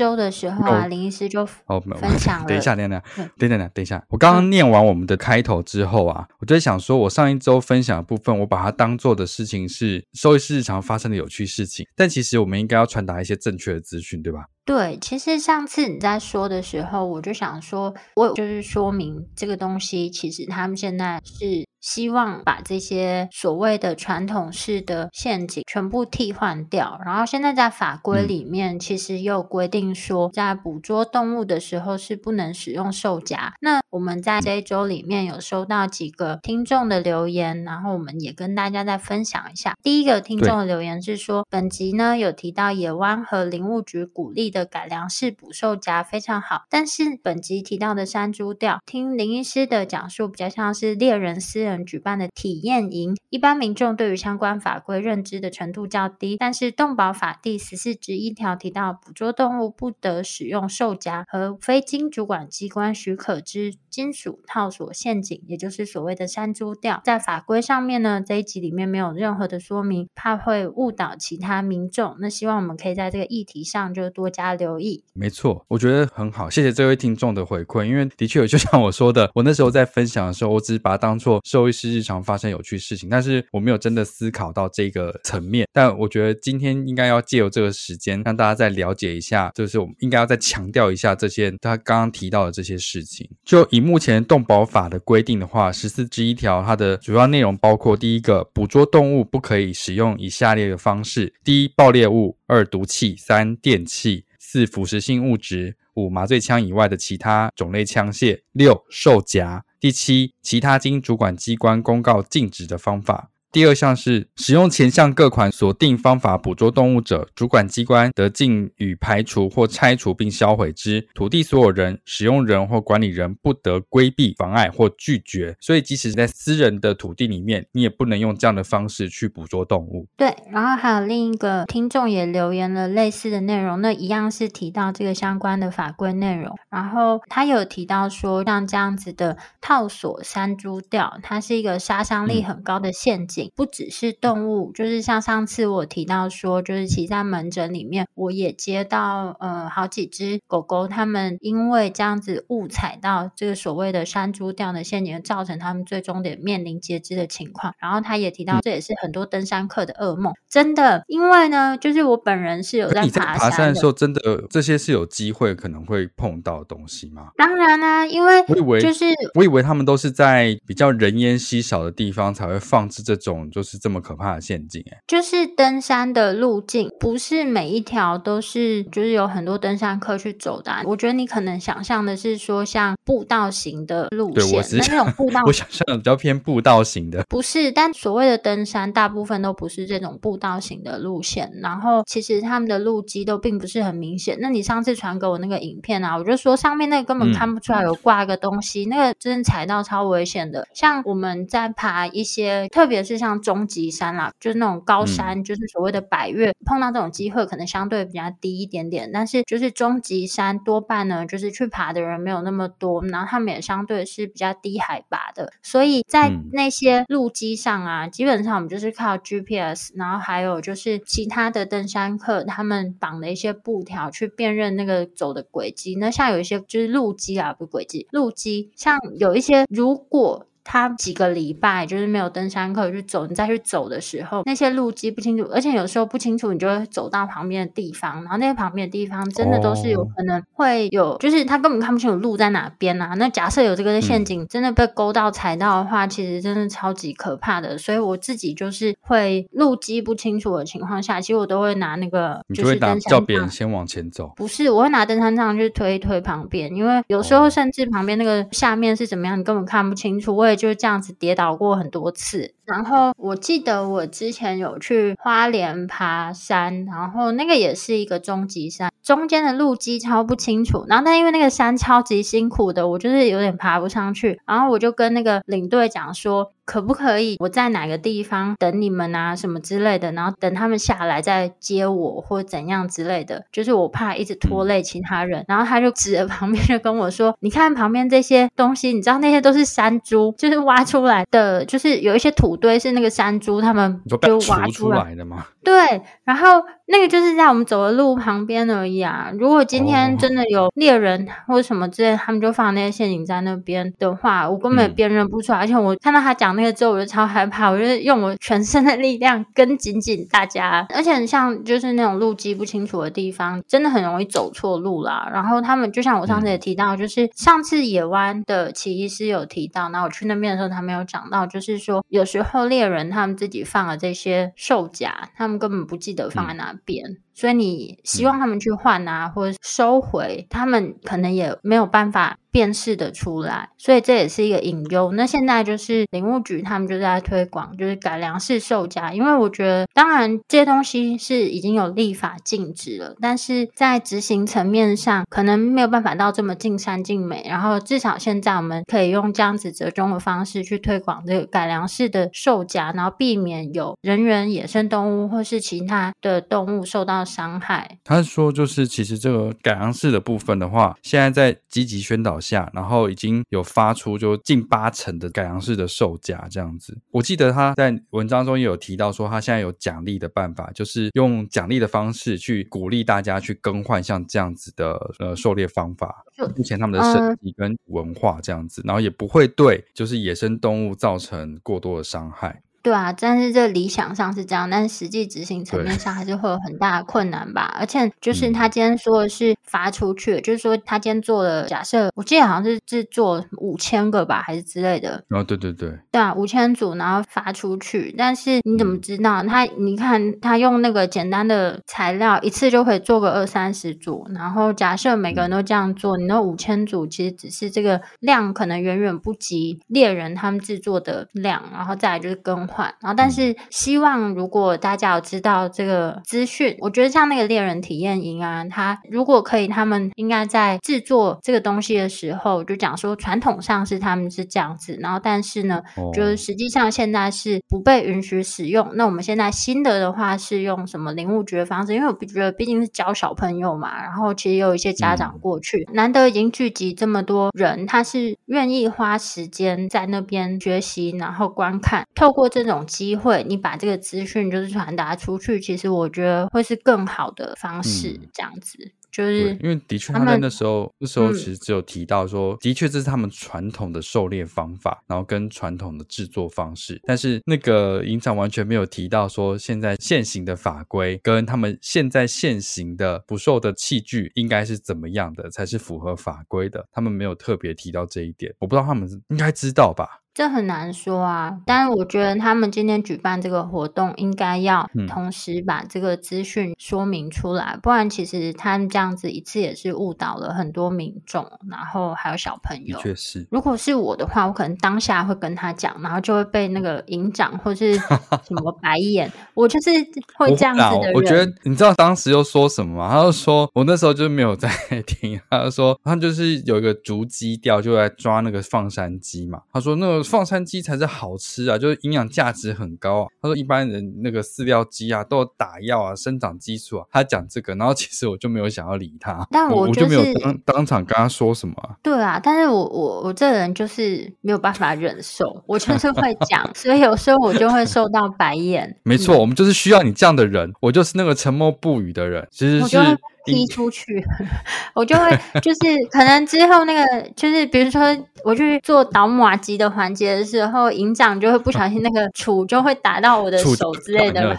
[0.00, 2.46] 周的时候啊，林医师就哦分享 了。
[2.48, 3.02] 等一下，等一下，
[3.36, 4.02] 等等等，等一下。
[4.08, 14.46] 我刚刚念完我们的开头之后啊，我就在想说，我上一周分享的部分，我把它当做的事情是兽医师日常发生的有趣事情，但其实我们应该要传达一些正确的资讯，对吧？
[14.64, 21.68] 对，其实上次你在说的时候，我就想说，我就是说明这个东西，其实他们现在是。
[21.80, 33.54] 希望把这些所谓的传统式的陷阱全部替换掉，然后现在在法规里面其实又规定说，在捕捉动物的时候是不能使用兽夹。
[33.62, 39.74] 那我们在这一周里面有收到几个听众的留言，然后我们也跟大家再分享一下。
[39.82, 51.84] 第一个听众的留言是说，本集呢有提到野湾和林务局鼓励的改良式捕兽夹非常好，但是本集提到的山猪吊，听林医师的讲述比较像是猎人私人。
[51.90, 67.00] 举办的体验营，一般民众对于相关法规认知的程度较低，但是动保法第十四之一条提到，捕捉动物不得使用兽夹和非经主管机关许可之金属套索陷阱，也就是所谓的山猪吊。
[67.04, 72.16] 在法规上面呢，这一集里面没有任何的说明，怕会误导其他民众。
[72.20, 75.02] 那希望我们可以在这个议题上就多加家留意。
[75.12, 85.66] 没错，我觉得很好，谢谢这位听众的回馈，因为的确，就像我说的，我那时候在分享的时候，我只是把它当做兽医师日常发生有趣事情，但是我没有真的思考到这个层面。
[85.72, 93.28] 但我觉得今天应该要借由这个时间，让大家再了解一下，就是我们应该要再强调一下这些他刚刚提到的这些事情。
[93.44, 105.76] 就以目前动保法的规定的话，十四之一条，它的主要内容包括：第一个，捕捉动物不可以使用以下列的方式：第一，爆裂物；二，毒气；三，电器；四，腐蚀性物质。
[105.94, 108.40] 五、麻醉枪以外的其他种类枪械。
[108.50, 109.64] 六、兽夹。
[109.78, 113.30] 第七，其他经主管机关公告禁止的方法。
[113.52, 121.08] 第二项是使用前项各款锁定方法捕捉动物者，主管机关得禁予排除或拆除并销毁之。
[121.14, 125.56] 土地所有人、使用人或管理人不得规避、妨碍或拒绝。
[125.60, 130.06] 所以，即使在私人的土地里面，你也不能用这样的方式去捕捉动物。
[130.16, 136.56] 对，然后还有另一个听众也留言了类似的内容，那一样是提到这个相关的法规内容。
[136.70, 143.39] 然后他有提到说，像这样子的套索山猪吊，它是一个杀伤力很高的陷阱。
[143.39, 157.74] 嗯不只是动物，就是像上次我提到说，就是其在门诊里面，我也接到呃好几只狗狗，它们因为这样子误踩到这个所谓的山猪掉的陷阱，造成它们最终得面临截肢的情况。
[157.78, 167.28] 然后他也提到，这也是很多登山客的噩梦，真的，因为呢，就是我本人是有在爬山的，时候，真的这些是有机会可能会碰到的东西吗？
[167.36, 169.04] 当然啦、啊，因为我以为就是
[169.34, 173.29] 我以为他们都是在比较人烟稀少的地方才会放置这种。
[173.50, 180.82] 就是这么可怕的陷阱哎，就是登山的路径，不是每一条都是，就是有很多登山客去走的啊。
[180.84, 187.70] 我觉得你可能想象的是说，像步道型的路线，对，我是那种步道， 我想象的比较偏步道型的，不是。
[187.70, 191.52] 但所谓的登山，大部分都不是这种步道型的路线。
[191.62, 194.36] 然后，其实他们的路基都并不是很明显。
[194.40, 200.66] 那你上次传给我那个影片啊，我就说上面那个根本看不出来有挂个东西，嗯、那个真的踩到超危险的。
[200.74, 203.19] 像我们在爬一些，特别是。
[203.20, 209.10] 像终极山啦，就是那种高山，就是所谓的百岳，嗯、碰到这种机会可能相对比较低一点点。
[209.12, 225.94] 但是就是终极山多半呢，就是去爬的人没有那么多，然后他们也相对是比较低海拔的，所以在那些路基上啊，嗯、基本上我们就是靠 GPS，然后还有就是其他的登山客他们绑的一些布条去辨认那个走的轨迹。
[225.96, 230.46] 那像有一些就是路基啊，不是轨迹，路基，像有一些如果。
[230.64, 243.14] 他几个礼拜就是没有登山客去走，你再去走的时候，那些路基不清楚，而且有时候不清楚，你就会走到旁边的地方，然后那些旁边的地方真的都是有可能会有，哦、就是他根本看不清楚路在哪边啊。
[243.16, 247.78] 那假设有这个陷阱，真的被勾到踩到的话，嗯、其实真的超级可怕的。
[247.78, 260.36] 所以我自己就是会路基不清楚的情况下，其实我都会拿那个，你就会拿叫别人先往前走，不是，我会拿登山杖去推一推旁边，因为有时候甚至旁边那个下面是怎么样，你根本看不清楚。
[260.36, 276.52] 我就是这样子跌倒过很多次，然后我记得我之前有去花莲爬山，然后那个也是一个中级山，中间的路基超不清楚，然后但因为那个山超级辛苦的，我就是有点爬不上去，然后我就跟那个领队讲说。
[276.66, 285.44] 可不可以我在哪个地方等你们啊，什么之类的，然后等他们下来再接我或怎样之类的，就是我怕一直拖累其他人。
[285.48, 294.16] 然后他就指着旁边就跟我说：“你看旁边这些东西，你知道那些都是山猪，就是挖出来的，就是有一些土堆是那个山猪他们就
[294.50, 299.30] 挖出来的吗？”对，然后那个就是在我们走的路旁边而已啊。
[299.38, 305.58] 如果今天真的有猎人或者什么之类，他们就放那些陷阱在那边的话，我根本辨认不出来。
[305.58, 310.84] 而且我看到他讲那个之后，我就超害怕，我就用我全身的力量跟紧紧大家。
[310.92, 315.30] 而且像就是那种路基不清楚的地方，真的很容易走错路啦。
[315.32, 327.22] 然后他们就像我上次也提到，就是上次野湾的奇医师有提到，那我去那边的时候，他没有讲到，就是说有时候猎人他们自己放了这些兽夹，他们根本不记得放在哪边。
[327.40, 335.10] 所以你希望他们去换啊，嗯、或者收回，他们可能也没有办法辨识的出来，所以这也是一个隐忧。
[335.12, 347.42] 那现在就是林务局他们就在推广，就是改良式售夹，因为我觉得，当然这些东西是已经有立法禁止了，但是在执行层面上，可能没有办法到这么尽善尽美。
[347.48, 357.98] 然后至少现在我们可以用这样子折中的方式去推广这个改良式的售夹，然后避免有人员、野生动物或是其他的动物受到伤害。
[358.02, 366.98] 他是说，就是其实这个改良式的部分的话，现在在积极宣导下，然后已经有发出就近八成的改良式的售价这样子。
[367.12, 376.24] 我记得他在文章中也有提到说，他现在有奖励的办法，就是用奖励的方式去鼓励大家去更换像这样子的呃狩猎方法，
[376.56, 382.62] 目前他们的身体跟文化这样子，然后也不会对就是野生动物造成过多的伤害。
[382.82, 387.76] 对啊，但是这理想上是这样，但是实际执行层面上还是会有很大的困难吧。
[387.78, 395.22] 而且就是他今天说的是发出去，嗯、就是说他今天做了假设，我记得好像是制作五千个吧，还是之类的。
[395.28, 398.14] 哦，对对对，对啊，五千组，然后发出去。
[398.16, 399.64] 但是你怎么知道、嗯、他？
[399.76, 404.26] 你看他用那个简单的材料，一次就可以做个二三十组。
[404.34, 411.62] 然后假设每个人都这样做，嗯、你那五千组其实只是这个量，可能远远不及猎人他们制作的量。
[411.74, 412.69] 然后再来就是跟。
[413.00, 425.82] 然后，但是希望如果大家有知道这个资讯，我觉得像那个猎人体验营啊，他如果可以，他们应该在制作这个东西的时候就讲说，传统上是他们是这样子，然后但是呢，
[426.14, 428.90] 就是实际上现在是不被允许使用。
[428.94, 431.94] 那我们现在新的的话是用什么灵物觉的方式？
[431.94, 442.59] 因为我觉得毕竟是教小朋友嘛，然后其实有一些家长过去，难得已经聚集这么多人，他是愿意花时间在那边学习，然后观看，透过这。
[442.62, 448.10] 这种机会，你把这个资讯就是传达出去，其实我觉得会是更好的方式。
[448.10, 448.76] 嗯、这样子
[449.10, 457.00] 就是因为的确他在那时候，那时候其实只有提到说，嗯、的确这是他们传统的狩猎方法，然后跟传统的制作方式。
[457.04, 466.86] 但是那个营长完全没有提到说，现在现行的法规跟他们现在现行的捕兽的器具应该是怎么样的才是符合法规的。
[466.92, 470.20] 他们没有特别提到这一点，我不知道他们应该知道吧。
[470.40, 482.98] 这很难说啊，但是我觉得他们今天举办这个活动，应该要同时把这个资讯说明出来，嗯、不然其实他们这样子一次也是误导了很多民众，然后还有小朋友。
[483.00, 487.92] 确实，如果是我的话，我可能当下会跟他讲，然后就会被那个营长或是
[488.48, 489.90] 什么白眼，我就是
[490.38, 491.12] 会这样子的人。
[491.12, 493.10] 我，我觉得你知道当时又说什么吗？
[493.12, 494.70] 他就说我那时候就没有在
[495.06, 499.60] 听，他就说他就是有一个竹机钓，就来抓那个放山鸡嘛。
[499.70, 500.29] 他说那个。
[500.30, 503.28] 放山鸡才是好吃啊，就是营养价值很高啊。
[503.42, 507.06] 他说一般人那个饲料鸡啊都有打药啊，生长激素啊。
[507.10, 511.96] 他讲这个，然后其实我就没有想要理他，但我，就是、我就没有当当场跟他说什么、啊。
[512.02, 518.96] 对啊，但是我我我这个人就是没有办法忍受， 我就是会讲， 所以有时候我就会受到白眼。
[519.02, 522.96] 没错，我们就是需要你这样的人，我就是那个沉默不语的人，其实是。
[523.44, 524.22] 踢出去，
[524.94, 525.30] 我就会
[525.62, 525.80] 就是
[526.10, 528.00] 可能之后那个就是比如说
[528.44, 534.56] 我去做倒马机的环节的时候，营长就会不小心 那个杵就会打到我的手之类的。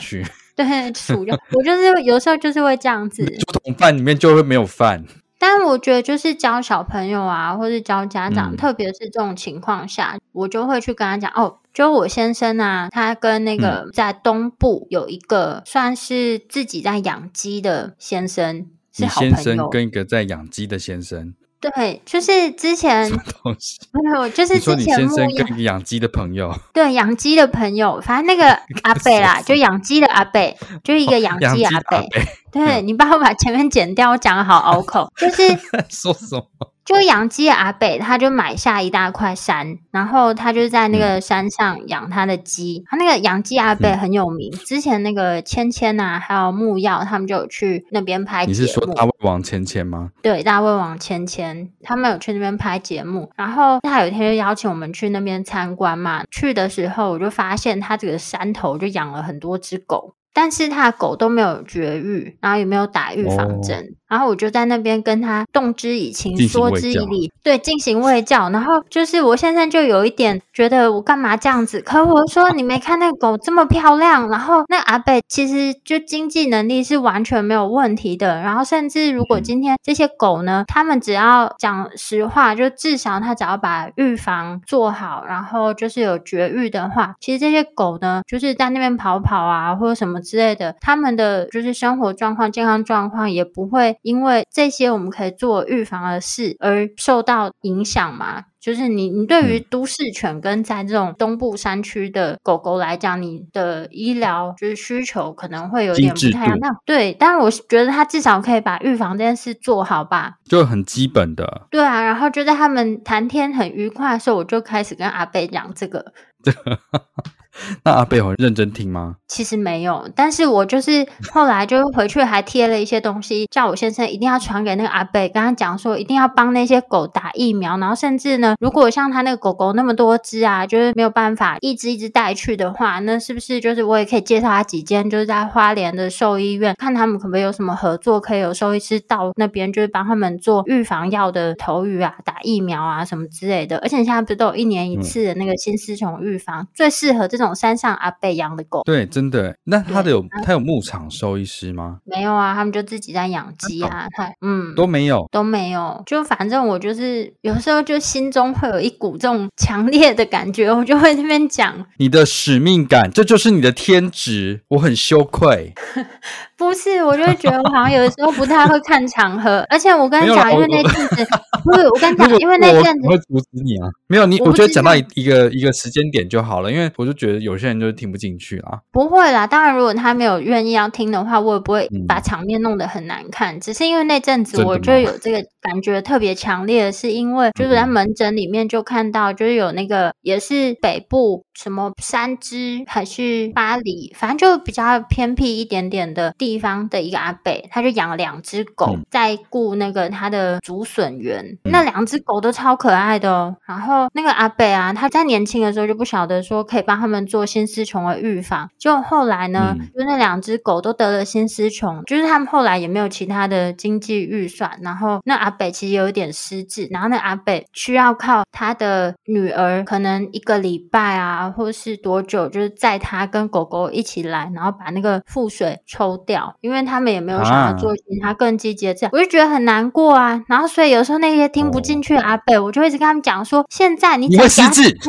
[0.56, 3.26] 对，杵就我就是有时候就是会这样子。
[3.26, 5.06] 竹筒饭里面就会没有饭。
[5.42, 18.68] 但我觉得就是教小朋友啊，或是教家长，嗯、特别是这种情况下，我就会去跟他讲哦，就我先生啊，他跟那个在东部有一个算是自己在养鸡的先生。
[18.94, 19.36] 是好朋友。
[19.36, 23.08] 你先生跟一个在养鸡的先生，对，就是之前
[23.44, 23.80] 东西？
[23.94, 28.52] 没有，就是之前你先生跟养鸡的朋友，对，养鸡的朋友，反正那个
[28.82, 32.10] 阿贝啦，就养鸡的阿贝，就一个养鸡阿贝。
[32.52, 35.44] 对， 你帮我把前面剪掉，我讲的好拗口，就是
[35.88, 36.72] 说什么？
[36.84, 42.84] 就养鸡的阿北，他就买下一大块山，然后他就在那个山上养他的鸡。
[42.90, 48.46] 他那个养鸡阿北很有名，之前那个芊芊呐，还有木曜他们就有去那边拍。
[48.46, 50.12] 你是说大胃王芊芊吗？
[50.22, 56.24] 对，大胃王芊芊他们有去那边拍节目，然后他有一天就邀请我们去那边参观嘛。
[56.32, 60.16] 去的时候我就发现他这个山头就养了很多只狗。
[60.34, 68.50] 但是他的狗都没有绝育，然后也没有打预防针，哦、然后我就在那边跟他动之以情，说之以理，对，进行喂教。
[68.50, 71.82] 然后就是我现在就有一点觉得我干嘛这样子？
[71.82, 78.42] 可我说你没看那个狗这么漂亮，然后那阿伯其实就经济能力是完全没有问题的。
[78.42, 90.21] 然后甚至如果今天这些狗呢，他们只要讲实话，就至少他只要把预防做好，然后就是有绝育的话，其实这些狗呢，就是在那边跑跑啊，或者什么。
[90.22, 98.46] 之类的，他们的就是生活状况、健康状况也不会因为这些我们可以做预防的事而受到影响嘛？
[98.62, 106.60] 就是你，你对于都市犬跟在这种东部山区的狗狗来讲，你的医疗就是需求可能会有点不太一样。
[106.60, 111.64] 那对，但是我觉得他至少可以把预防这件事做好吧，就很基本的。
[111.72, 116.14] 对啊，然后就在他们谈天很愉快的时候，我就开始跟阿贝讲这个。
[117.84, 119.16] 那阿贝有认真听吗？
[119.28, 143.78] 其实没有，但是我就是后来就回去还贴了一些东西，叫我先生一定要传给那个阿贝，跟他讲说一定要帮那些狗打疫苗，然后甚至呢，如果像他那个狗狗那么多只啊，就是没有办法一只一只带去的话，那是不是就是我也可以介绍他几间，就是在花莲的兽医院，看他们可不可以有什么合作，可以有兽医师到那边，就是帮他们做预防药的投予啊、打疫苗啊什么之类的。
[143.78, 147.52] 而且现在不是都有一年一次的那个新丝虫预防，嗯、最适合这种。
[147.62, 149.56] 山上阿贝养的狗，对，真的。
[149.66, 152.00] 那他的有他有牧场兽医师吗？
[152.06, 154.08] 没有啊，他们就自己在养鸡啊。
[154.16, 165.74] 他嗯都没有都没有，就反正我就是有时候就心中会有一股这种强烈的感觉，我就会那边讲你的使命感，这就是你的天职，我很羞愧。
[166.58, 171.28] 不是，我就会觉得我好像有的时候不太会看场合，而且我跟你讲，因为那阵子
[171.64, 173.88] 不是我跟你讲，因为那阵子我会阻止你啊。
[174.08, 178.80] 没有你，我觉得讲到一一个一个时间点就好了，因为我就觉得有些人就是听不进去啊。
[178.92, 183.56] 不会啦，当然如果他没有愿意要听的话，我也不会把场面弄得很难看。
[183.56, 201.46] 嗯、只是因为那阵子我就有这个感觉特别强烈，是因为就是在门诊里面就看到，就是有那个也是北部什么三芝还是巴黎，反正就比较偏僻一点点的地方的一个阿北，他就养了两只狗，嗯、在顾那个他的竹笋园。
[201.64, 203.56] 嗯、那两只狗都超可爱的哦。
[203.66, 230.42] 然后那个阿北啊，他在年轻的时候就不晓得说可以帮他们做心丝虫的预防，就后来呢，嗯、就那两只狗都得了心丝虫，就是他们后来也没有其他的经济预算，然后那阿北其实有一点失智，然后那阿北需要靠他的女儿，可能一个礼拜啊，或是多久，就是载他跟狗狗一起来，然后把那个腹水抽掉，因为他们也没有想要做其他更积极的这样，啊、我就觉得很难过啊。
[230.48, 234.44] 然后所以有时候那些听不进去的阿贝，我就一直跟他们讲说，现在你只要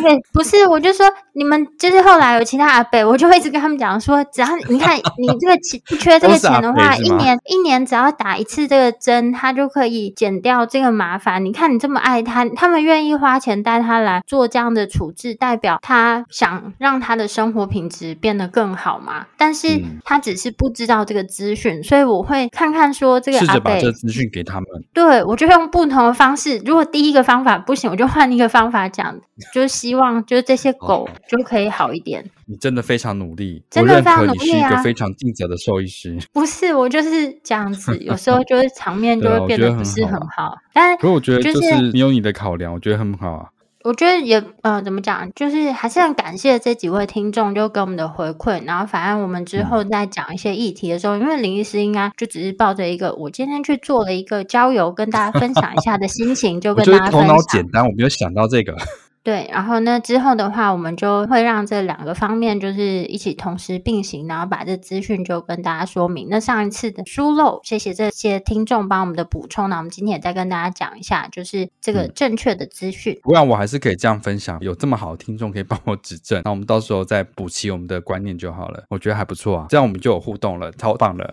[0.02, 11.44] 对，不是，我就说你们就是后来有其他阿贝，我就会一直跟他们讲说，只要你看 你这个钱不缺这个钱的话，一年一年只要打一次这个针，他就可以减掉这个麻烦。
[11.44, 19.26] 你看你这么爱他，他们愿意花钱带他来做这样的处置，代表他想让他的生活品质变得更好嘛。
[19.36, 24.66] 但是他只是不知道这个资讯，所以我会看看说这个阿贝，试着把这资讯给他们。
[24.92, 29.18] 对，我就用不同的方式，如果第一个方法不行，我就换一个方法讲，
[29.52, 32.24] 就是希望就是这些狗就可以好一点。
[32.46, 34.38] 你真的非常努力，真的非常努力啊！
[34.38, 36.18] 我认可你是一个非常尽责的兽医师。
[36.32, 40.44] 不是，我就是这样子，有时候就是场面 就会变得不是很好。
[40.44, 43.48] 啊、但，可是我觉得就是你有你的考量，我觉得很好啊。
[43.84, 48.64] 我觉得也呃，怎么讲，就是还是很感谢这几位听众就给我们的回馈。
[48.64, 57.20] 然后，反正我们之后再讲一些议题的时候，嗯、因为林医师应该就只是抱着一个我今天去做了一个郊游，跟大家分享一下的心情，就跟大家分享。
[57.22, 58.76] 头脑简单，我没有想到这个。
[59.24, 66.26] 对，然后那，之后的话，我们就会让这两个方面就是一起同时并行，然后把这资讯就跟大家说明。
[66.28, 69.70] 那上一次的疏漏，谢谢这些听众帮我们的补充。
[69.70, 73.16] 那我们今天也再跟大家讲一下，就是这个正确的资讯。
[73.22, 78.82] 不然我还是可以这样分享，有这么好的听众可以帮我指正，那我们到时候再补齐我们的观念就好了。
[78.88, 81.32] 我觉得还不错啊，这样我们就有互动了，超棒了。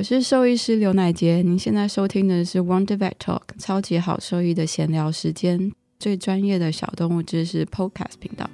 [0.00, 8.48] 我是兽医师刘乃杰，您现在收听的是 Wonder Vet Talk 超级好兽医的闲聊时间，最专业的小动物知识 Podcast 频道。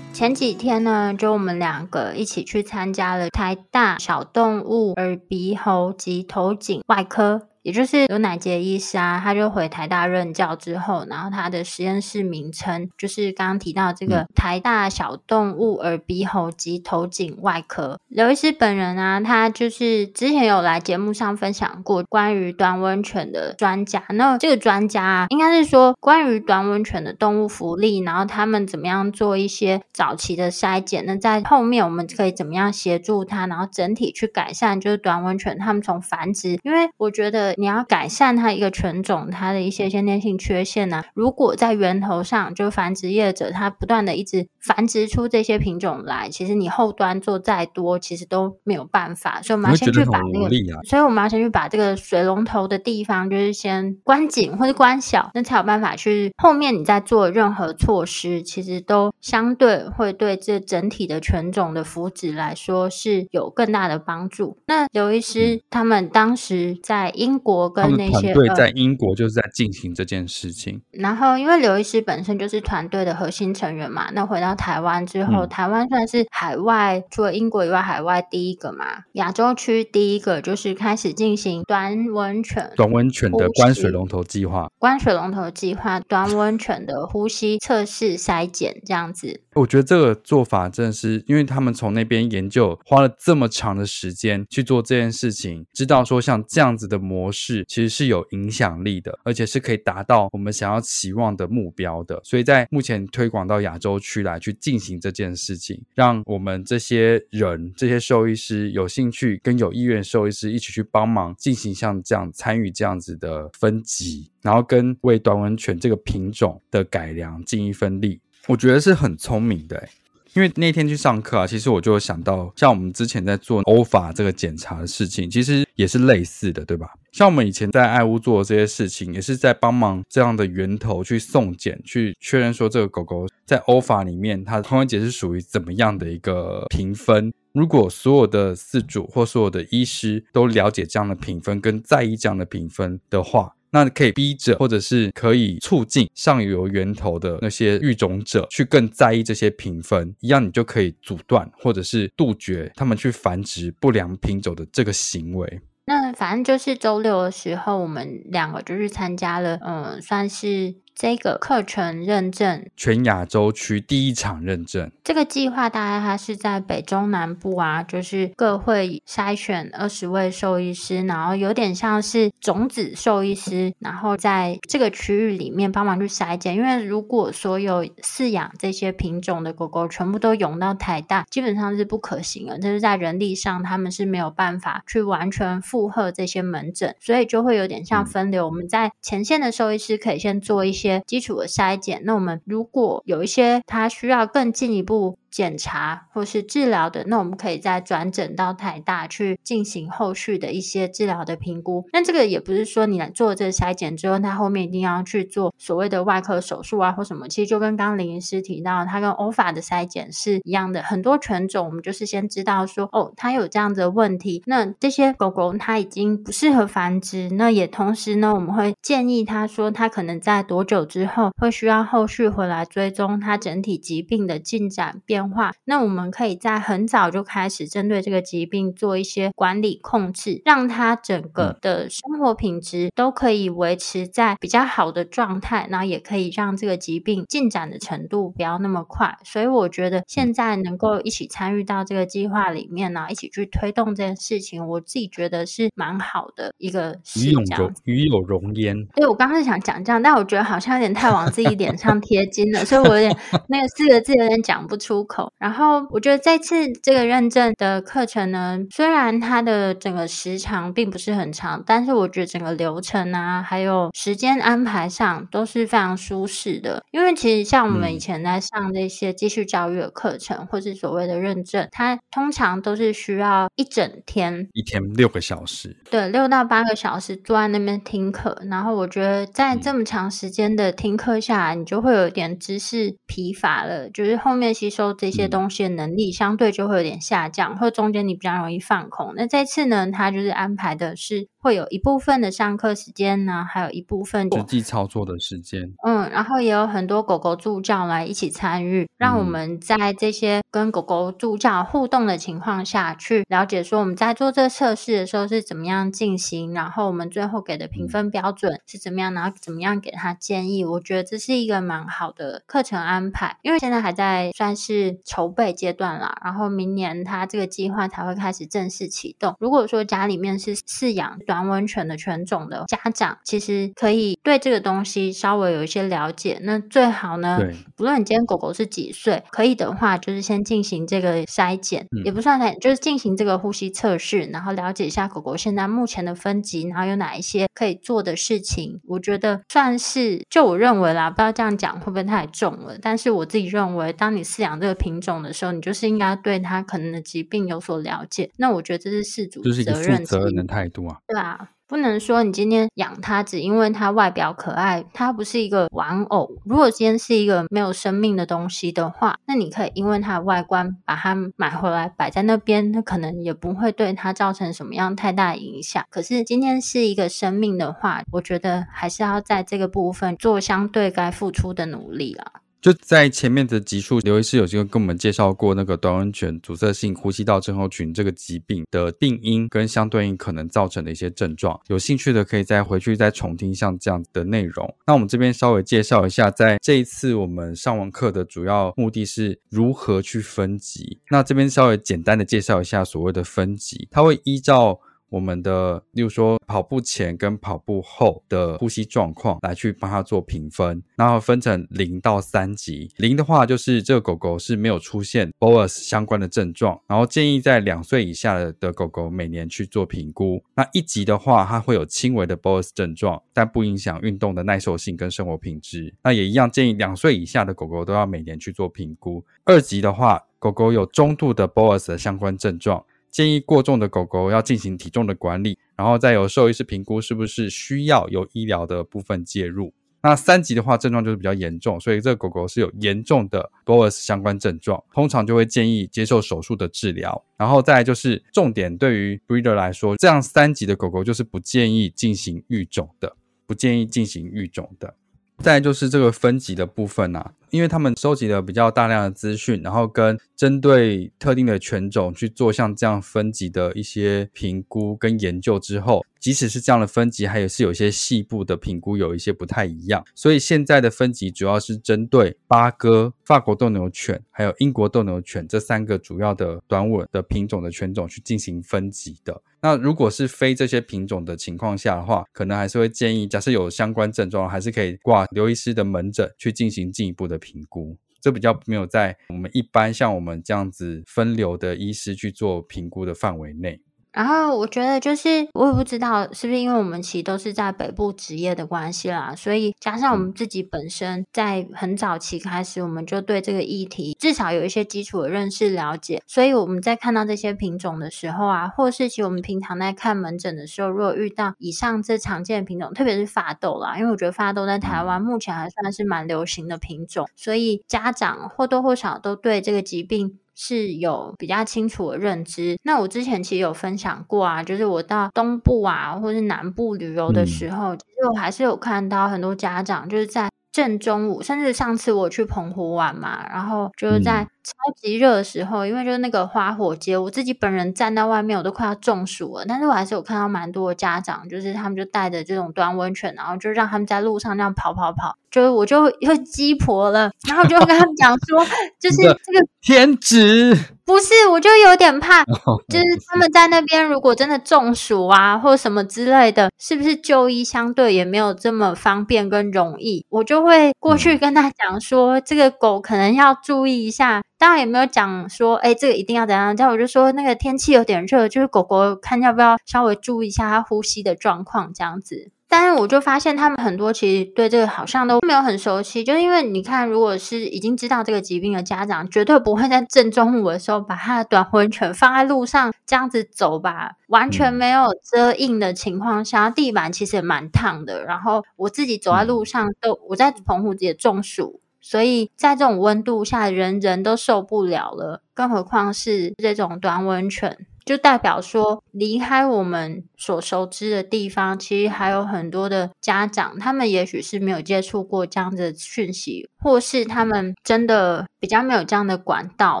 [0.12, 7.48] 前几天呢，就我们两个一起去参加了台大小动物耳鼻喉及头颈外科。
[7.62, 18.00] 也就是刘乃杰医师啊，他就回台大任教之后，然后他的实验室名称就是刚刚提到这个台大小动物耳鼻喉及头颈外科。
[18.08, 24.02] 刘医师本人啊，他就是之前有来节目上分享过关于短温泉的专家。
[24.10, 31.04] 那这个专家啊，应该是说关于短温泉的动物福利，然后他们怎么样做一些早期的筛检。
[31.06, 37.51] 那在后面我们可以怎么样协助他，然后整体去改善就是短温泉他们从繁殖，因为我觉得。
[37.56, 49.42] 你要改善它一个犬种，它的一些先天性缺陷呢、如果在源头上，就繁殖业者他不断的一直繁殖出这些品种来，其实你后端做再多，其实都没有办法。
[49.42, 64.56] 所以我们要先去把那个，啊、所以我们要先去把这个水龙头的地方，就是先关紧或者关小，那才有办法去后面你再做任何措施，其实都相对会对这整体的犬种的福祉来说是有更大的帮助。
[64.66, 67.42] 那刘医师、嗯、他们当时在英。
[67.42, 89.40] 国跟那些团队在英国就是在进行这件事情，然后因为刘医师本身就是团队的核心成员嘛，那回到台湾之后，嗯、台湾算是海外除了英国以外海外第一个嘛，亚洲区第一个就是开始进行短温泉短温泉的关水龙头计划，关水龙头计划短温泉的呼吸测试筛检这样子。
[89.54, 102.18] 我觉得这个做法真的是，因为他们从那边研究花了这么长的时间去做这件事情，知道说像这样子的模式其实是有影响力的，而且是可以达到我们想要期望的目标的。
[102.24, 118.20] 所以在目前推广到亚洲区来去进行这件事情，让我们这些人、这些兽医师有兴趣跟有意愿兽医师一起去帮忙进行像这样参与这样子的分级，然后跟为短吻犬这个品种的改良尽一份力。
[118.48, 119.88] 我觉得是很聪明的，
[120.34, 126.88] 因为那天去上课啊，其实我就想到，像我们之前在做欧法这个检查的事情，其实也是类似的，对吧？
[127.12, 137.32] 像我们以前在爱屋做的这些事情，也是在帮忙这样的源头去送检，去确认说这个狗狗在欧法里面它的髋关节是属于怎么样的一个评分。
[137.52, 155.60] 如果所有的饲主或所有的医师都了解这样的评分，跟在意这样的评分的话，那可以逼着，或者是可以促进上游源头的那些育种者去更在意这些评分，一样你就可以阻断或者是杜绝他们去繁殖不良品种的这个行为。
[155.88, 160.81] 那反正就是周六的时候，我们两个就是参加了，嗯，算是。
[160.94, 164.90] 这个课程认证，全亚洲区第一场认证。
[165.02, 176.54] 这个计划大概它是在北中南部啊，就是各会筛选二十位兽医师，然后有点像是种子兽医师，然后在这个区域里面帮忙去筛检。
[176.54, 182.58] 因为如果所有饲养这些品种的狗狗全部都涌到台大，基本上是不可行的。
[182.58, 188.44] 就是在人力上，他们是没有办法去完全负荷这些门诊，所以就会有点像分流。
[188.44, 190.81] 嗯、我们在前线的兽医师可以先做一些。
[190.82, 201.88] 些基础的筛检，那我们如果有一些它需要更进一步检查或是治疗的，那我们可以再转诊到台大去进行后续的一些治疗的评估。
[201.92, 207.26] 那这个也不是说你来做这个筛检之后，他后面一定要去做所谓的外科手术啊或什么。
[207.26, 210.82] 其实就跟刚刚林医师提到，他跟欧法的筛检是一样的。
[210.82, 214.42] 很多犬种，我们就是先知道说，哦，它有这样子的问题。
[214.46, 225.52] 那这些狗狗它已经不适合繁殖，那也同时呢，我们会建议他说，他可能在多久之后会需要后续回来追踪它整体疾病的进展变化。
[225.64, 239.16] 那我们可以在很早就开始针对这个疾病做一些管理控制，让它整个的生活品质都可以维持在比较好的状态，然后也可以让这个疾病进展的程度不要那么快。
[239.24, 247.28] 所以我觉得现在能够一起参与到这个计划里面呢，一起去推动这件事情，我自己觉得是蛮好的一个事。
[247.28, 248.86] 与有荣与有容焉。
[248.94, 253.16] 对，我刚刚是想讲这样，但我觉得好像有点太往自己脸上贴金了，所以我有点
[253.48, 255.30] 那个四个字有点讲不出口。
[255.38, 266.82] 然后我觉得这次这个认证的课程呢，虽然它的整个时长并不是很长，但是我觉得整个流程啊，还有时间安排上都是非常舒适的。
[266.92, 278.40] 因为其实像我们以前在上这些继续教育的课程，嗯、或是所谓的认证，它通常都是需要一整天，一天六个小时，对，六到八个小时坐在那边听课。
[278.48, 289.14] 然后我觉得在这么长时间的听课下来，你就会有点知识疲乏了，就是后面吸收这些东西的能力相对就会有点下降，或中间你比较容易放空。
[289.16, 291.31] 那这次呢，它就是安排的是。
[291.42, 295.72] 会有一部分的上课时间呢，还有一部分实际操作的时间。
[295.84, 310.64] 嗯，然后也有很多狗狗助教来一起参与，让我们在这些跟狗狗助教互动的情况下去了解说我们在做这个测试的时候是怎么样进行，然后我们最后给的评分标准是怎么样，然后怎么样给他建议。
[310.64, 319.34] 我觉得这是一个蛮好的课程安排，因为现在还在算是筹备阶段啦，然后明年他这个计划才会开始正式启动。
[319.40, 326.38] 如果说家里面是饲养，短温犬的犬种的家长，其实可以对这个东西稍微有一些了解。
[326.42, 327.38] 那最好呢，
[327.74, 338.78] 不论你今天狗狗是几岁，可以的话，就是先进行这个筛检，嗯、也不算筛，就是进行这个呼吸测试，然后了解一下狗狗现在目前的分级，然后有哪一些可以做的事情。
[338.86, 342.76] 我觉得算是，就我认为啦，不知道这样讲会不会太重了。
[342.82, 348.30] 但是我自己认为，当你饲养这个品种的时候，你就是应该对它可能的疾病有所了解。
[348.36, 351.48] 那我觉得这是事主责任，就是一个负责任的态度啊，对啊。
[351.68, 356.30] 不能说你今天养它只因为它外表可爱，它不是一个玩偶。
[356.44, 365.82] 如果今天是一个没有生命的东西的话，那你可以因为它的外观把它买回来摆在那边，可能也不会对它造成什么样太大影响。
[365.88, 372.42] 可是今天是一个生命的话，我觉得还是要在这个部分做相对该付出的努力啦。
[372.62, 381.60] 就在前面的集数，刘医师有机会跟我们介绍过那个短吻犬阻塞性呼吸道症候群这个疾病的病因跟相对应可能造成的一些症状。
[381.66, 384.72] 有兴趣的可以再回去再重听像这样的内容。
[384.86, 391.00] 那我们这边稍微介绍一下，在这一次我们上完课的主要目的是如何去分级。
[391.10, 394.78] 那这边稍微简单的介绍一下所谓的分级，它会依照。
[395.12, 402.90] 我们的，例如说跑步前跟跑步后的呼吸状况来去帮它做评分，然后分成零到三级。
[402.96, 410.42] 零的话就是这个狗狗是没有出现 BOAS 相关的症状，然后建议在两岁以下的狗狗每年去做评估。
[410.54, 415.94] 那一级的话，它会有轻微的 BOAS 症状，但不影响运动的耐受性跟生活品质。
[416.02, 419.22] 那也一样建议两岁以下的狗狗都要每年去做评估。
[419.44, 422.82] 二级的话，狗狗有中度的 BOAS 的相关症状。
[423.12, 429.72] 建议过重的狗狗要进行体重的管理，然后再由兽医师评估是不是需要有医疗的部分介入。
[430.04, 437.22] 那三级的话，症状就是比较严重，所以这个狗狗是有严重的 BOAS 相关症状，通常就会建议接受手术的治疗。
[437.36, 443.14] 然后再来就是重点，对于 breeder 来说，这样三级的狗狗就是不建议进行育种的，
[443.46, 444.96] 不建议进行育种的。
[445.38, 447.34] 再来就是这个分级的部分啊。
[447.52, 460.02] 因为他们收集了比较大量的资讯，然后跟针对特定的犬种去做像这样分级的一些评估跟研究之后，即使是这样的分级，还有是有些细部的评估有一些不太一样。
[460.14, 469.42] 所以现在的分级主要是针对八哥、法国斗牛犬还有英国斗牛犬这三个主要的短吻的品种的犬种去进行分级的。
[469.64, 477.38] 那如果是非这些品种的情况下的话，可能还是会建议，假设有相关症状，还是可以挂刘医师的门诊去进行进一步的。
[477.42, 483.82] 评估，这比较没有在我们一般像我们这样子分流的医师去做评估的范围内。
[484.12, 510.38] 然后我觉得就是我也不知道是不是因为我们其实都是在北部职业的关系啦，所以加上我们自己本身在很早期开始，我们就对这个议题至少有一些基础的认识了解，所以我们在看到这些品种的时候啊，或是其实我们平常在看门诊的时候，如果遇到以上这常见的品种，特别是法斗啦，因为我觉得法斗在台湾目前还算是蛮流行的品种，所以家长或多或少都对这个疾病。
[510.54, 512.78] 是有比较清楚的认知。
[512.82, 529.64] 那我之前其实有分享过啊，就是我到东部啊，或是南部旅游的时候，嗯、其实我还是有看到很多家长就是在正中午，甚至上次我去澎湖玩嘛，然后就是在超级热的时候，嗯、因为就是那个花火节，我自己本人站在外面，我都快要中暑了。
[529.66, 535.36] 但是我还是有看到蛮多的家长，就是他们就带着这种端温泉，然后就让他们在路上那样跑跑跑。
[535.50, 538.64] 就是我就又鸡婆了，然后就跟他们讲说，
[538.98, 542.42] 就是这个天职不是，我就有点怕，
[542.88, 550.24] 就是他们在那边如果真的中暑啊，或什么之类的，是不是就医相对也没有这么方便跟容易？
[550.30, 554.40] 我就会过去跟他讲说，这个狗可能要注意一下。
[554.62, 556.76] 当然也没有讲说，哎，这个一定要怎样？
[556.76, 562.52] 这样我就说，那个天气有点热，就是狗狗看要不要稍微注意一下它呼吸的状况，这样子。
[562.68, 578.24] 但是我就发现他们很多其实对这个好像都没有很熟悉，就是因为你看，如果是已经知道这个疾病的家长，绝对不会在正中午的时候把他的短婚犬放在路上这样子走吧，完全没有遮荫的情况下，地板其实也蛮烫的。
[578.24, 587.86] 然后我自己走在路上都，我在澎湖也中暑，所以在这种温度下，人人都受不了了，更何况是这种短温泉。
[588.04, 600.00] 就代表说，离开我们所熟知的地方，其实还有很多的家长，他们也许是没有接触过这样的讯息，或是他们真的比较没有这样的管道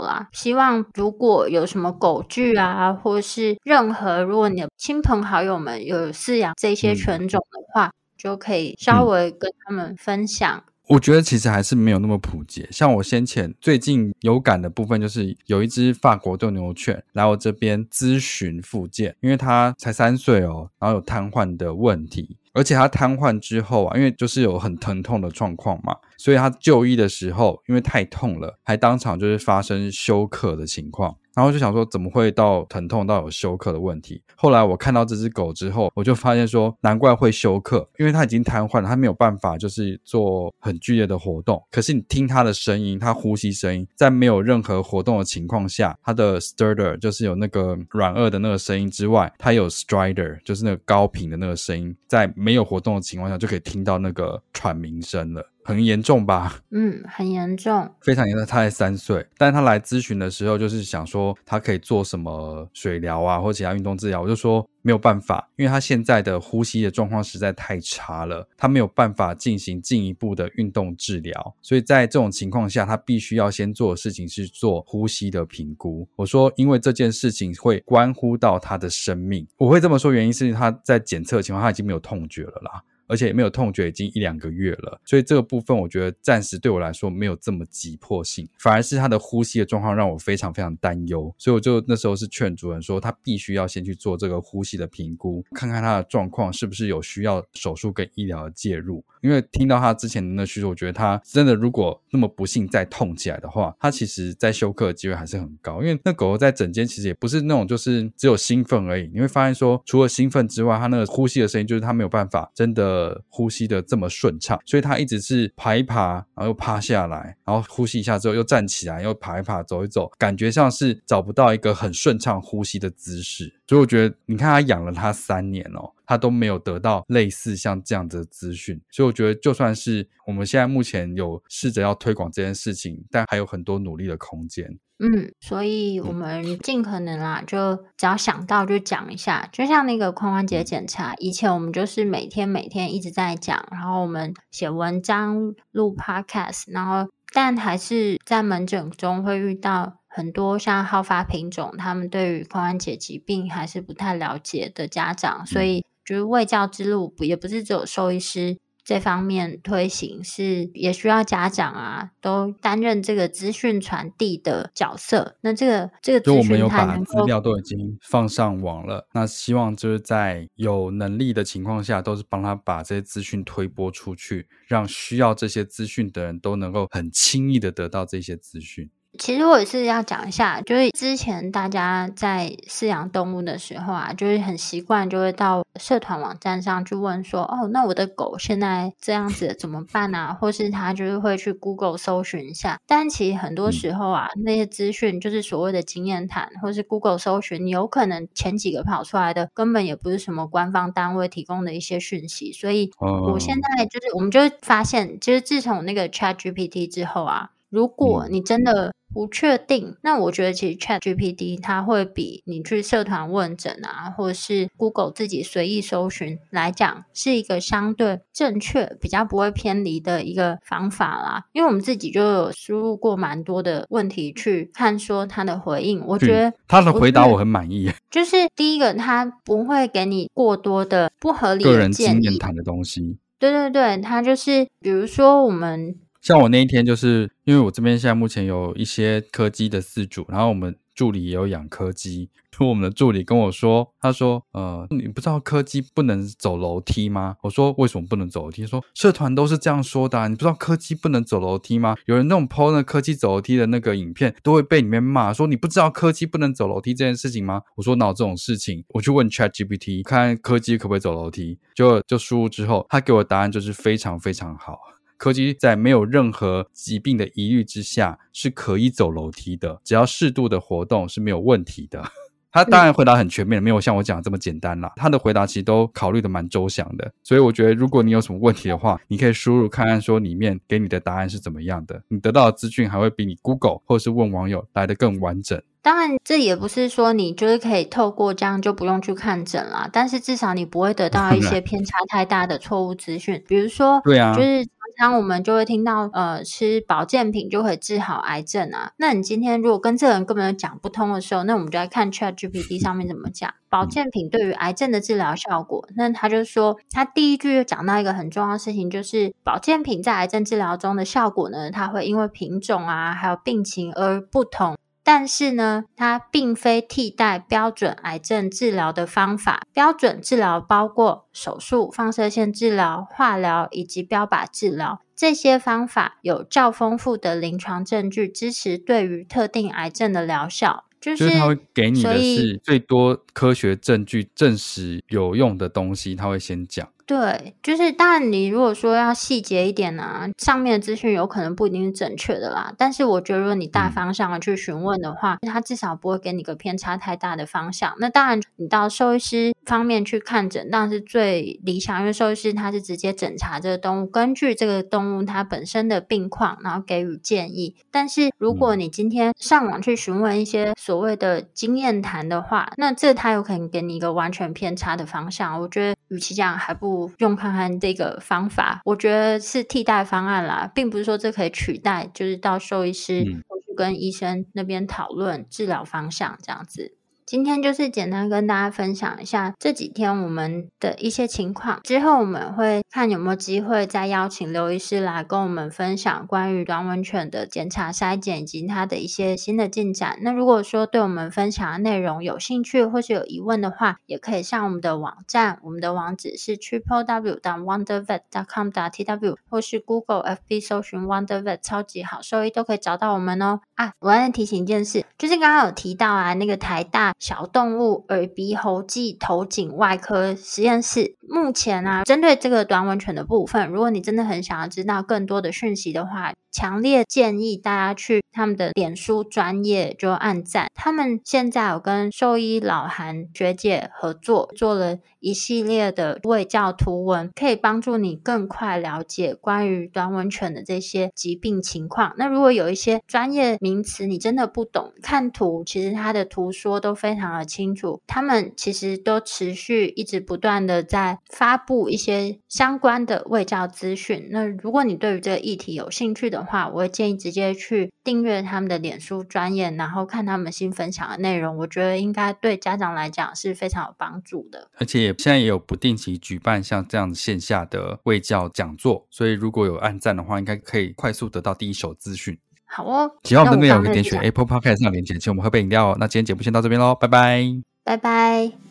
[0.00, 0.26] 啦。
[0.32, 10.64] 希望如果有什么狗聚啊，或是任何，如果你的亲朋好友们有饲养这些犬种的话，嗯、就可以稍微跟他们分享。
[10.92, 12.68] 我觉得其实还是没有那么普及。
[12.70, 31.16] 像我先前最近有感的部分，就是有一只法国斗牛犬来我这边咨询复健，因为它才三岁哦，然后有瘫痪的问题，而且它瘫痪之后啊，因为就是有很疼痛的状况嘛，所以它就医的时候，因为太痛了，还当场就是发生休克的情况。
[31.34, 34.22] 然后就想说，怎么会到疼痛到有休克的问题？
[34.36, 41.62] 后来我看到这只狗之后，我就发现说，难怪会休克，因为它已经瘫痪了，它没有办法就是做很剧烈的活动。
[41.70, 55.48] 可是你听它的声音，它呼吸声音，在没有任何活动的情况下，它的 stirder 就是有那个软腭的那个声音之外，它有 strider 就是那个高频的那个声音，在没有活动的情况下就可以听到那个喘鸣声了。
[55.64, 56.60] 很严重吧？
[56.70, 58.44] 嗯，很严重，非常严重。
[58.44, 64.22] 他才三岁，但是他来咨询的时候，就是想说他可以做什么水疗啊，或其他运动治疗。
[64.22, 71.54] 我就说没有办法，因为他现在的呼吸的状况实在太差了，他没有办法进行进一步的运动治疗。
[71.62, 76.08] 所以在这种情况下，他必须要先做的事情是做呼吸的评估。
[76.16, 79.46] 我说，因为这件事情会关乎到他的生命。
[79.56, 82.82] 我会这么说，原因是他在检测的情况，他已经没有痛觉了啦。
[83.06, 99.04] 而且也没有痛觉，已经一两个月了，所以这个部分我觉得暂时对我来说没有这么急迫性，反而是他的呼吸的状况让我非常非常担忧，所以我就那时候是劝主人说，他必须要先去做这个呼吸的评估，看看他的状况是不是有需要手术跟医疗的介入。
[99.20, 113.01] 因为听到他之前的那叙述，我觉得他真的如果那么不幸再痛起来的话，他其实在休克的机会还是很高，因为那狗狗在诊间其实也不是那种就是只有兴奋而已，你会发现说除了兴奋之外，他那个呼吸的声音就是他没有办法真的。
[113.02, 123.60] 呃，呼吸的这么顺畅，所以他一直是爬一爬，然后又趴下来，然后呼吸一下之后又站起来，又爬一爬，走一走，感觉像是找不到一个很顺畅呼吸的姿势。
[123.72, 128.78] 所以我觉得，你看他养了他三年哦，他都没有得到类似像这样子的资讯。
[128.90, 134.78] 所以我觉得，就算是我们现在目前有试着要推广这件事情，但还有很多努力的空间。
[134.98, 139.48] 嗯，所以我们尽可能啦，就只要想到就讲一下。
[139.50, 158.58] 就像那个髋关节检查，以前我们就是每天每天一直在讲，然后我们写文章、录 podcast，然后但还是在门诊中会遇到很多像好发品种，他们对于髋关节疾病还是不太了解的家长，所以就是卫教之路不也不是只有兽医师。
[158.84, 165.36] 这方面推行是也需要家长啊，都担任这个资讯传递的角色。
[165.42, 169.06] 那这个这个资讯，我们有把资料都已经放上网了。
[169.14, 178.90] 那希望就是在有能力的情况下，都是帮他把这些资讯推播出去，让需要这些资讯的人都能够很轻易的得到这些资讯。
[179.18, 190.32] 其实我也是要讲一下，就是之前大家在饲养动物的时候啊，就是很习惯就会到社团网站上去问说，哦，那我的狗现在这样子怎么办啊？
[190.32, 192.80] 或是他就是会去 Google 搜寻一下。
[192.86, 202.50] 但其实很多时候啊，那些资讯就是所谓的经验谈，或是 Google 搜寻，你有可能前几个跑出来的根本也不是什么官方单位提供的一些讯息。
[202.50, 221.44] 所以我现在就是，我们就发现，就是自从那个 ChatGPT 之后啊，如果你真的不确定，那我觉得其实 ChatGPT 它会比你去社团问诊啊，或者是 Google 自己随意搜寻来讲，是一个相对正确、比较不会偏离的一个方法啦。
[221.52, 227.90] 因为我们自己就有输入过蛮多的问题去看说它的回应，我觉得他的回答我很满意。
[228.12, 233.16] 就是第一个，它不会给你过多的不合理的个人经验谈的东西。
[233.38, 235.96] 对对对，它就是比如说我们。
[236.22, 242.30] 像我那一天，就是因为我这边现在目前有一些柯基的饲主，然后我们助理也有养柯基。
[242.52, 264.78] 就我们的助理跟我说，他说：“呃，你不知道柯基不能走楼梯吗？”我说：“为什么不能走楼梯？”说：“社团都是这样说的啊，你不知道柯基不能走楼梯吗？”有人那种 po 那柯基走楼梯的那个影片，都会被里面骂说：“你不知道柯基不能走楼梯这件事情吗？”我说：“哪有这种事情？”我去问 ChatGPT，看柯基可不可以走楼梯，就就输入之后，他给我的答案就是非常非常好。
[265.22, 272.02] 柯基在没有任何疾病的疑虑之下是可以走楼梯的，只要适度的活动是没有问题的。
[272.50, 274.92] 他当然回答很全面，没有像我讲的这么简单啦。
[274.96, 285.62] 他的回答其实都考虑的蛮周详的，所以我觉得如果你有什么问题的话，你可以输入看看说里面给你的答案是怎么样的，你得到的资讯还会比你 Google 或是问网友来的更完整。
[285.82, 294.66] 当然，这也不是说你就是可以透过这样就不用去看诊啦，但是至少你不会得到一些 偏差太大的错误资讯，比如说，对啊，就是。
[294.96, 298.92] 当我们就会听到，呃，吃保健品就可以治好癌症啊。
[298.98, 305.86] 那你今天如果跟这个人根本就讲不通的时候，那我们就来看 ChatGPT 上面怎么讲保健品对于癌症的治疗效果。
[305.96, 314.76] 那他就说，他第一句就讲到一个很重要的事情，就是保健品在癌症治疗中的效果呢，它会因为品种啊，还有病情而不同。
[315.04, 319.62] 但是呢，它并非替代标准癌症治疗的方法。
[319.72, 325.00] 标准治疗包括手术、放射线治疗、化疗以及标靶治疗。
[325.16, 330.84] 这些方法有较丰富的临床证据支持对于特定癌症的疗效。
[331.00, 336.88] 就是他会给你的是最多科学证据证实有用的东西，他会先讲。
[337.04, 342.72] 对，就是当然，你如果说要细节一点呢、啊，上面的资讯有可能不一定是正确的啦。
[342.78, 347.92] 但是我觉得，如果你大方向的去询问的话，他、嗯、至少不会给你个偏差太大的方向。
[347.98, 357.76] 那当然，你到兽医师方面去看诊，当然是最理想，因为兽医师他是直接诊查这个动物，根据这个动物它本身的病况，然后给予建议。
[357.90, 365.60] 但是如果你今天上网去询问一些所谓的经验谈的话，那这他有可能给你一个完全偏差的方向。
[365.60, 367.12] 我觉得，与其这样，还不如。
[367.18, 376.96] 用看看这个方法，我觉得是替代方案啦，并不是说这可以取代，就是到兽医师或去跟医生那边讨论治疗方向这样子。
[377.32, 390.18] 今天就是简单跟大家分享一下这几天我们的一些情况，之后我们会看有没有机会再邀请刘医师来跟我们分享关于短吻犬的检查筛检以及它的一些新的进展。
[390.20, 403.60] 那如果说对我们分享的内容有兴趣或是有疑问的话，也可以上我们的网站，我们的网址是 triple w 点 wondervet 点 com 点 tw，或是 Google FB 搜寻 Wondervet 超级好兽医都可以找到我们哦。
[403.76, 407.14] 啊，我要提醒一件事，就是刚刚有提到啊，那个台大。
[407.22, 420.66] 小动物耳鼻喉暨头颈外科实验室目前啊，针对这个短吻犬的部分，如果你真的很想要知道更多的讯息的话，强烈建议大家去他们的脸书专业就按赞。
[420.74, 432.12] 他们现在有跟兽医老韩学姐合作，做了一系列的卫教图文，可以帮助你更快了解关于短吻犬的这些疾病情况。
[432.18, 438.00] 那如果有一些专业名词你真的不懂，看图其实它的图说都非常的清楚。
[438.06, 444.28] 他们其实都持续一直不断的在发布一些相关的卫教资讯。
[444.30, 451.56] 那如果你对于这个议题有兴趣的话，我会建议直接去订阅他们的脸书专页，然后看他们新分享的内容。
[451.56, 454.68] 我觉得应该对家长来讲是非常有帮助的。
[454.78, 462.38] 而且现在也有不定期举办像这样线下的卫教讲座，所以如果有按赞的话，应该可以快速得到第一手资讯。
[462.74, 465.94] 好哦，喜欢我们的内容，可以点选 Apple Podcast 上连接，请我们喝杯饮料。
[466.00, 467.44] 那今天节目先到这边喽，拜拜，
[467.84, 468.61] 拜拜。